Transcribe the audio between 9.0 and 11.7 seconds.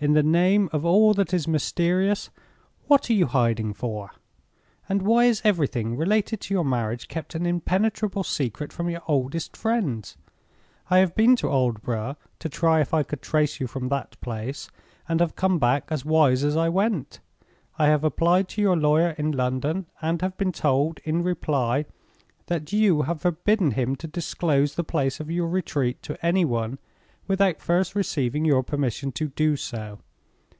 oldest friends? "I have been to